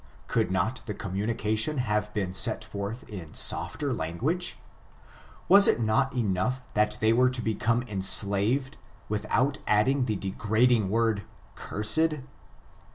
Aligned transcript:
Could 0.27 0.49
not 0.49 0.81
the 0.87 0.95
communication 0.95 1.77
have 1.77 2.11
been 2.11 2.33
set 2.33 2.63
forth 2.63 3.07
in 3.07 3.35
softer 3.35 3.93
language? 3.93 4.57
Was 5.47 5.67
it 5.67 5.79
not 5.79 6.15
enough 6.15 6.59
that 6.73 6.97
they 6.99 7.13
were 7.13 7.29
to 7.29 7.39
become 7.43 7.83
enslaved, 7.83 8.77
without 9.09 9.59
adding 9.67 10.05
the 10.05 10.15
degrading 10.15 10.89
word, 10.89 11.25
cursed 11.53 12.15